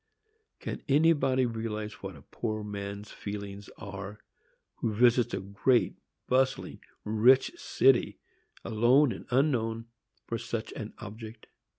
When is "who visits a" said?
4.77-5.39